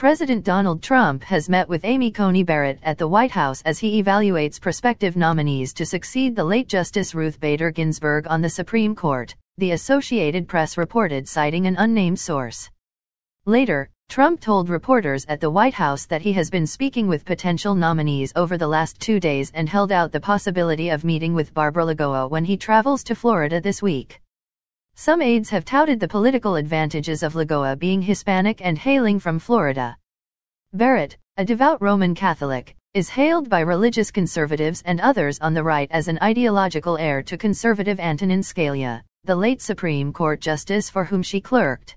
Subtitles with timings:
[0.00, 4.02] President Donald Trump has met with Amy Coney Barrett at the White House as he
[4.02, 9.34] evaluates prospective nominees to succeed the late Justice Ruth Bader Ginsburg on the Supreme Court,
[9.58, 12.70] the Associated Press reported citing an unnamed source.
[13.44, 17.74] Later, Trump told reporters at the White House that he has been speaking with potential
[17.74, 21.84] nominees over the last two days and held out the possibility of meeting with Barbara
[21.84, 24.19] Lagoa when he travels to Florida this week.
[25.00, 29.96] Some aides have touted the political advantages of Lagoa being Hispanic and hailing from Florida.
[30.74, 35.90] Barrett, a devout Roman Catholic, is hailed by religious conservatives and others on the right
[35.90, 41.22] as an ideological heir to conservative Antonin Scalia, the late Supreme Court justice for whom
[41.22, 41.96] she clerked.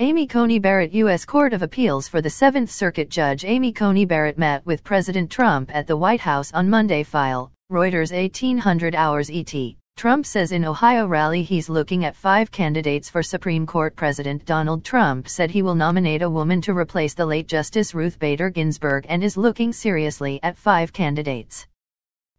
[0.00, 1.24] Amy Coney Barrett U.S.
[1.24, 5.70] Court of Appeals for the Seventh Circuit Judge Amy Coney Barrett met with President Trump
[5.72, 9.54] at the White House on Monday file, Reuters 1800 hours ET.
[9.96, 14.84] Trump says in Ohio rally he's looking at five candidates for Supreme Court President Donald
[14.84, 19.06] Trump said he will nominate a woman to replace the late Justice Ruth Bader Ginsburg
[19.08, 21.66] and is looking seriously at five candidates.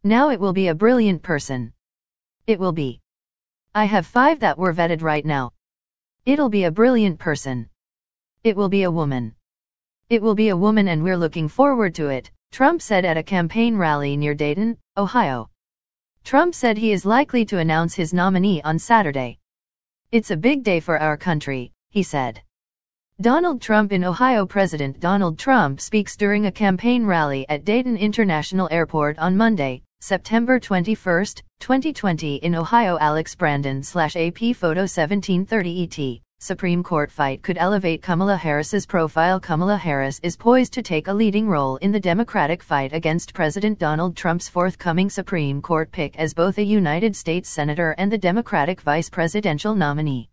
[0.04, 1.74] Now it will be a brilliant person.
[2.46, 3.00] It will be.
[3.74, 5.52] I have five that were vetted right now.
[6.28, 7.70] It'll be a brilliant person.
[8.44, 9.34] It will be a woman.
[10.10, 13.24] It will be a woman and we're looking forward to it, Trump said at a
[13.24, 15.50] campaign rally near Dayton, Ohio.
[16.28, 19.40] Trump said he is likely to announce his nominee on Saturday.
[20.12, 22.42] It's a big day for our country, he said.
[23.22, 28.68] Donald Trump in Ohio President Donald Trump speaks during a campaign rally at Dayton International
[28.70, 31.28] Airport on Monday, September 21,
[31.62, 36.27] 2020 in Ohio Alex Brandon AP Photo 1730 ET.
[36.40, 39.40] Supreme Court fight could elevate Kamala Harris's profile.
[39.40, 43.80] Kamala Harris is poised to take a leading role in the Democratic fight against President
[43.80, 48.82] Donald Trump's forthcoming Supreme Court pick as both a United States Senator and the Democratic
[48.82, 50.30] vice presidential nominee.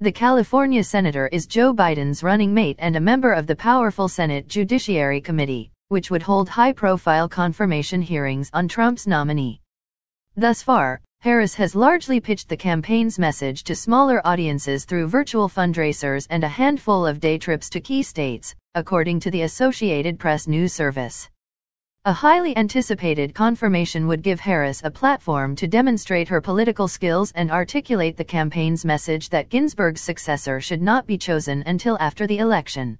[0.00, 4.48] The California Senator is Joe Biden's running mate and a member of the powerful Senate
[4.48, 9.60] Judiciary Committee which would hold high-profile confirmation hearings on Trump's nominee.
[10.36, 16.26] Thus far, Harris has largely pitched the campaign's message to smaller audiences through virtual fundraisers
[16.30, 20.72] and a handful of day trips to key states, according to the Associated Press news
[20.72, 21.30] service.
[22.04, 27.52] A highly anticipated confirmation would give Harris a platform to demonstrate her political skills and
[27.52, 32.98] articulate the campaign's message that Ginsburg's successor should not be chosen until after the election.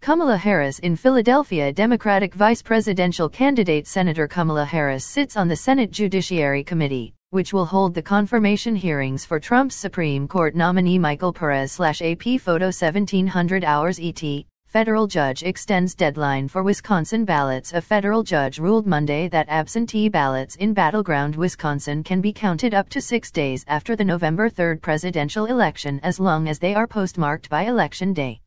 [0.00, 5.90] Kamala Harris in Philadelphia Democratic vice presidential candidate Senator Kamala Harris sits on the Senate
[5.90, 11.80] Judiciary Committee, which will hold the confirmation hearings for Trump's Supreme Court nominee Michael Perez
[11.80, 14.22] AP photo 1700 hours ET.
[14.66, 17.72] Federal judge extends deadline for Wisconsin ballots.
[17.72, 22.88] A federal judge ruled Monday that absentee ballots in battleground Wisconsin can be counted up
[22.90, 27.50] to six days after the November 3 presidential election as long as they are postmarked
[27.50, 28.42] by Election Day.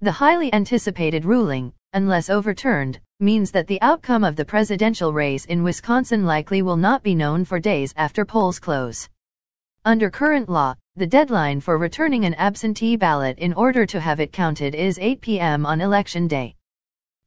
[0.00, 5.64] The highly anticipated ruling, unless overturned, means that the outcome of the presidential race in
[5.64, 9.08] Wisconsin likely will not be known for days after polls close.
[9.84, 14.32] Under current law, the deadline for returning an absentee ballot in order to have it
[14.32, 15.66] counted is 8 p.m.
[15.66, 16.54] on election day.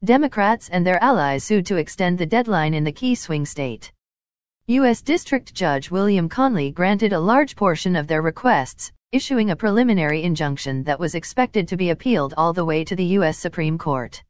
[0.01, 3.91] Democrats and their allies sued to extend the deadline in the key swing state.
[4.67, 5.01] U.S.
[5.01, 10.83] District Judge William Conley granted a large portion of their requests, issuing a preliminary injunction
[10.83, 13.37] that was expected to be appealed all the way to the U.S.
[13.37, 14.23] Supreme Court.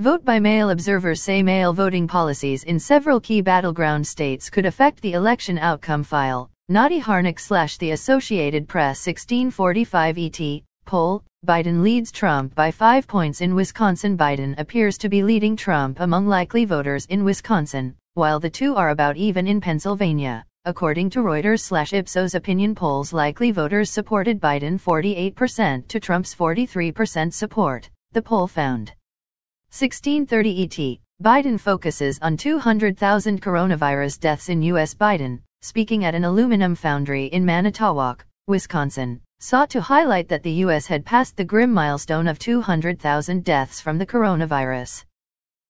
[0.00, 5.02] Vote by mail observers say mail voting policies in several key battleground states could affect
[5.02, 6.48] the election outcome file.
[6.70, 13.42] Nati Harnik slash the Associated Press 1645 ET, poll, Biden leads Trump by five points
[13.42, 14.16] in Wisconsin.
[14.16, 18.88] Biden appears to be leading Trump among likely voters in Wisconsin, while the two are
[18.88, 20.46] about even in Pennsylvania.
[20.64, 27.34] According to Reuters slash Ipsos opinion polls likely voters supported Biden 48% to Trump's 43%
[27.34, 28.94] support, the poll found.
[29.72, 34.94] 1630 ET, Biden focuses on 200,000 coronavirus deaths in U.S.
[34.94, 40.86] Biden, speaking at an aluminum foundry in Manitowoc, Wisconsin, sought to highlight that the U.S.
[40.86, 45.04] had passed the grim milestone of 200,000 deaths from the coronavirus.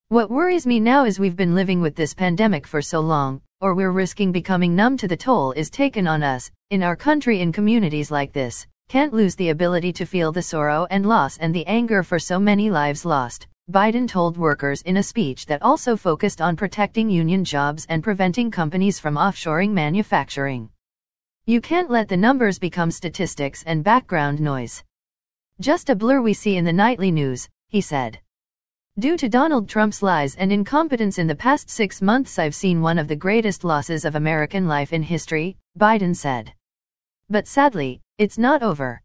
[0.08, 3.74] What worries me now is we've been living with this pandemic for so long, or
[3.74, 7.52] we're risking becoming numb to the toll is taken on us, in our country in
[7.52, 11.66] communities like this, can't lose the ability to feel the sorrow and loss and the
[11.66, 13.46] anger for so many lives lost.
[13.70, 18.50] Biden told workers in a speech that also focused on protecting union jobs and preventing
[18.50, 20.70] companies from offshoring manufacturing.
[21.46, 24.82] You can't let the numbers become statistics and background noise.
[25.60, 28.18] Just a blur we see in the nightly news, he said.
[28.98, 32.98] Due to Donald Trump's lies and incompetence in the past six months I've seen one
[32.98, 36.52] of the greatest losses of American life in history, Biden said.
[37.28, 39.00] But sadly, it's not over.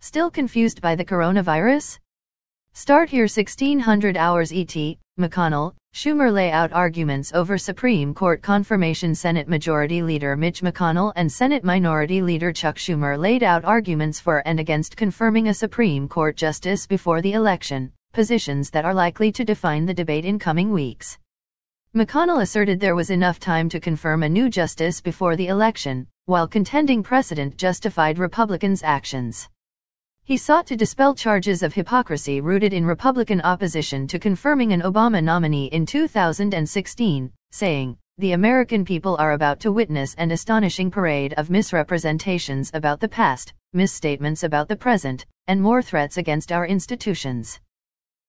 [0.00, 2.00] Still confused by the coronavirus?
[2.76, 4.74] Start here 1600 hours ET,
[5.16, 11.30] McConnell, Schumer lay out arguments over Supreme Court confirmation Senate Majority Leader Mitch McConnell and
[11.30, 16.36] Senate Minority Leader Chuck Schumer laid out arguments for and against confirming a Supreme Court
[16.36, 21.16] justice before the election, positions that are likely to define the debate in coming weeks.
[21.94, 26.48] McConnell asserted there was enough time to confirm a new justice before the election, while
[26.48, 29.48] contending precedent justified Republicans' actions.
[30.26, 35.22] He sought to dispel charges of hypocrisy rooted in Republican opposition to confirming an Obama
[35.22, 41.50] nominee in 2016, saying, The American people are about to witness an astonishing parade of
[41.50, 47.60] misrepresentations about the past, misstatements about the present, and more threats against our institutions.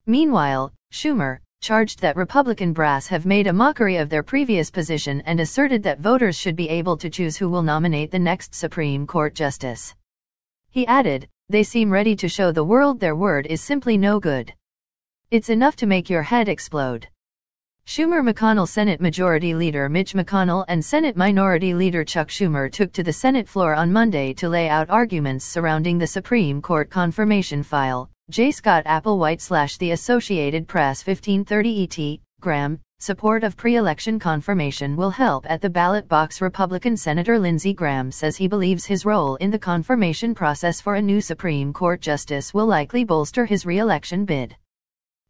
[0.05, 5.39] Meanwhile, Schumer, charged that Republican brass have made a mockery of their previous position and
[5.39, 9.33] asserted that voters should be able to choose who will nominate the next Supreme Court
[9.33, 9.95] justice.
[10.71, 14.51] He added, they seem ready to show the world their word is simply no good.
[15.29, 17.07] It's enough to make your head explode.
[17.85, 23.03] Schumer McConnell Senate Majority Leader Mitch McConnell and Senate Minority Leader Chuck Schumer took to
[23.03, 28.09] the Senate floor on Monday to lay out arguments surrounding the Supreme Court confirmation file.
[28.31, 28.49] J.
[28.49, 35.45] Scott Applewhite slash The Associated Press 1530 ET, Graham, Support of pre-election confirmation will help
[35.49, 36.41] at the ballot box.
[36.41, 41.01] Republican Senator Lindsey Graham says he believes his role in the confirmation process for a
[41.01, 44.55] new Supreme Court justice will likely bolster his re-election bid.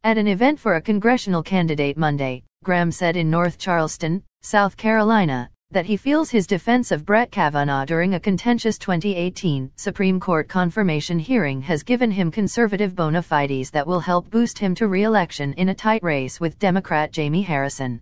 [0.04, 5.50] At an event for a congressional candidate Monday, Graham said in North Charleston, South Carolina,
[5.75, 11.19] that he feels his defense of Brett Kavanaugh during a contentious 2018 Supreme Court confirmation
[11.19, 15.68] hearing has given him conservative bona fides that will help boost him to re-election in
[15.68, 18.00] a tight race with Democrat Jamie Harrison.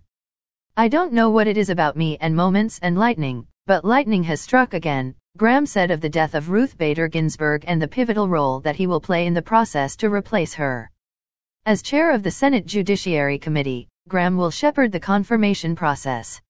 [0.76, 4.40] I don't know what it is about me and moments and lightning, but lightning has
[4.40, 8.60] struck again, Graham said of the death of Ruth Bader Ginsburg and the pivotal role
[8.60, 10.92] that he will play in the process to replace her.
[11.66, 16.40] As chair of the Senate Judiciary Committee, Graham will shepherd the confirmation process.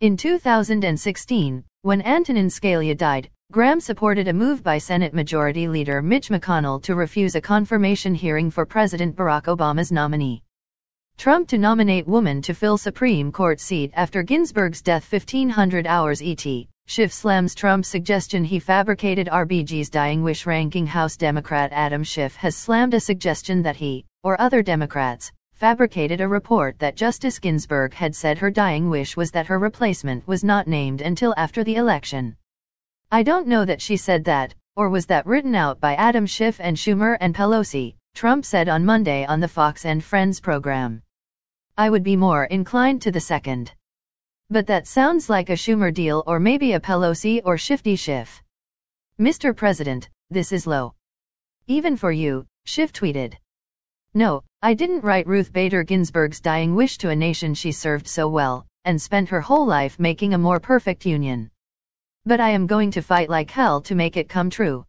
[0.00, 6.28] In 2016, when Antonin Scalia died, Graham supported a move by Senate Majority Leader Mitch
[6.28, 10.44] McConnell to refuse a confirmation hearing for President Barack Obama's nominee.
[11.16, 16.46] Trump to nominate woman to fill Supreme Court seat after Ginsburg's death 1500 hours ET.
[16.86, 22.54] Schiff slams Trump's suggestion he fabricated RBG's dying wish ranking House Democrat Adam Schiff has
[22.54, 28.14] slammed a suggestion that he, or other Democrats, fabricated a report that Justice Ginsburg had
[28.14, 32.36] said her dying wish was that her replacement was not named until after the election.
[33.10, 36.60] I don't know that she said that, or was that written out by Adam Schiff
[36.60, 41.02] and Schumer and Pelosi, Trump said on Monday on the Fox and Friends program.
[41.76, 43.72] I would be more inclined to the second.
[44.50, 48.40] But that sounds like a Schumer deal or maybe a Pelosi or Shifty Schiff.
[49.18, 49.56] Mr.
[49.56, 50.94] President, this is low.
[51.66, 53.34] Even for you, Schiff tweeted.
[54.14, 58.26] No, I didn't write Ruth Bader Ginsburg's dying wish to a nation she served so
[58.28, 61.50] well, and spent her whole life making a more perfect union.
[62.24, 64.86] But I am going to fight like hell to make it come true.